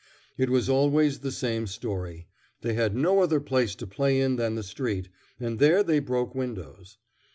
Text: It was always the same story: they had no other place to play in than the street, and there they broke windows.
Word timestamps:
It 0.35 0.49
was 0.49 0.67
always 0.67 1.19
the 1.19 1.31
same 1.31 1.67
story: 1.67 2.27
they 2.61 2.73
had 2.73 2.95
no 2.95 3.19
other 3.19 3.39
place 3.39 3.75
to 3.75 3.85
play 3.85 4.19
in 4.19 4.35
than 4.35 4.55
the 4.55 4.63
street, 4.63 5.09
and 5.39 5.59
there 5.59 5.83
they 5.83 5.99
broke 5.99 6.33
windows. 6.33 6.97